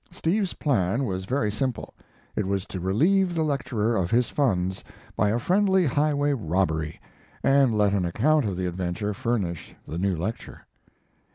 Steve's 0.09 0.55
plan 0.55 1.05
was 1.05 1.25
very 1.25 1.51
simple: 1.51 1.93
it 2.35 2.47
was 2.47 2.65
to 2.65 2.79
relieve 2.79 3.35
the 3.35 3.43
lecturer 3.43 3.95
of 3.95 4.09
his 4.09 4.29
funds 4.31 4.83
by 5.15 5.29
a 5.29 5.37
friendly 5.37 5.85
highway 5.85 6.33
robbery, 6.33 6.99
and 7.43 7.77
let 7.77 7.93
an 7.93 8.03
account 8.03 8.43
of 8.43 8.57
the 8.57 8.65
adventure 8.65 9.13
furnish 9.13 9.75
the 9.87 9.99
new 9.99 10.15
lecture. 10.17 10.65